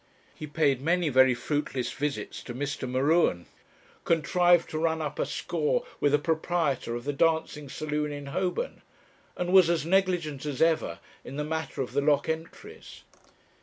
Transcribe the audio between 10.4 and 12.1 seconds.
as ever in the matter of the